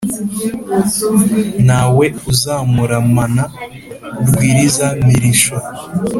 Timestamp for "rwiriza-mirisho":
4.27-5.55